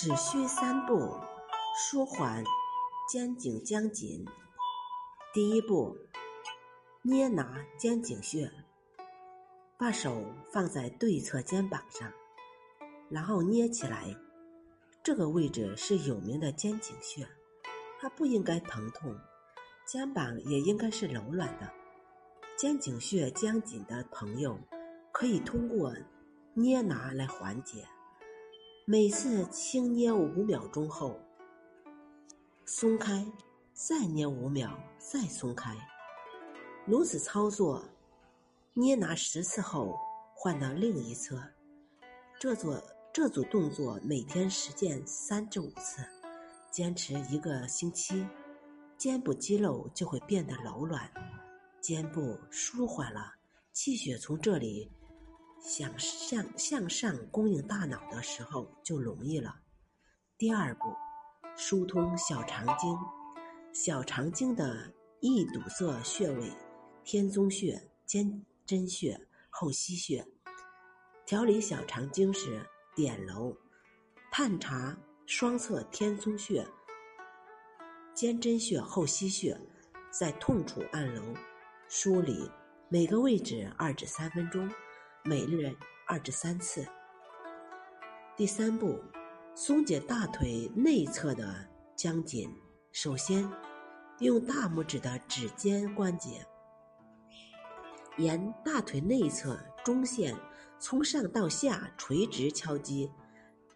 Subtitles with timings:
[0.00, 1.18] 只需三步，
[1.76, 2.44] 舒缓
[3.08, 4.24] 肩颈僵紧。
[5.34, 5.98] 第一步，
[7.02, 8.48] 捏拿肩颈穴，
[9.76, 12.12] 把手放在对侧肩膀上，
[13.10, 14.14] 然后捏起来。
[15.02, 17.26] 这个位置是有名的肩颈穴，
[17.98, 19.18] 它不应该疼痛，
[19.84, 21.68] 肩膀也应该是柔软的。
[22.56, 24.60] 肩颈穴僵紧的朋友，
[25.10, 25.92] 可以通过
[26.54, 27.84] 捏拿来缓解。
[28.90, 31.20] 每次轻捏五秒钟后，
[32.64, 33.22] 松开，
[33.74, 35.76] 再捏五秒，再松开。
[36.86, 37.84] 如此操作，
[38.72, 39.94] 捏拿十次后，
[40.34, 41.38] 换到另一侧。
[42.40, 46.02] 这做这组动作每天实践三至五次，
[46.70, 48.26] 坚持一个星期，
[48.96, 51.12] 肩部肌肉就会变得柔软，
[51.82, 53.34] 肩部舒缓了，
[53.70, 54.90] 气血从这里。
[55.68, 59.54] 想向向上供应大脑的时候就容易了。
[60.38, 60.96] 第二步，
[61.58, 62.98] 疏通小肠经。
[63.70, 66.50] 小肠经的易堵塞穴位：
[67.04, 69.20] 天宗穴、肩贞穴、
[69.50, 70.26] 后溪穴。
[71.26, 72.66] 调理小肠经时，
[72.96, 73.54] 点揉、
[74.32, 76.66] 探查双侧天宗穴、
[78.14, 79.54] 肩贞穴、后溪穴，
[80.10, 81.22] 在痛处按揉、
[81.88, 82.50] 梳理，
[82.88, 84.66] 每个位置二至三分钟。
[85.28, 85.70] 每日
[86.06, 86.86] 二至三次。
[88.34, 88.98] 第三步，
[89.54, 92.50] 松解大腿内侧的僵紧。
[92.92, 93.46] 首先，
[94.20, 96.46] 用大拇指的指尖关节，
[98.16, 100.34] 沿大腿内侧中线
[100.78, 103.12] 从上到下垂直敲击，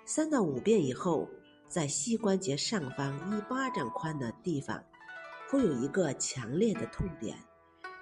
[0.07, 1.29] 三到五遍以后，
[1.69, 4.83] 在膝关节上方一巴掌宽的地方，
[5.51, 7.37] 会有一个强烈的痛点，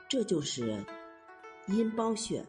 [0.09, 0.87] 这就是
[1.67, 2.47] 阴包穴。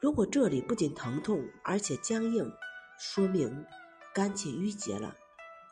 [0.00, 2.50] 如果这里不仅疼痛，而且僵硬，
[2.98, 3.66] 说明
[4.14, 5.14] 肝气郁结了。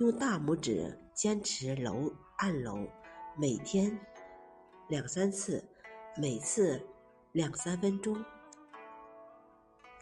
[0.01, 2.77] 用大拇指坚持揉按揉，
[3.38, 3.99] 每天
[4.88, 5.65] 两三次，
[6.21, 6.87] 每次
[7.33, 8.22] 两三分钟。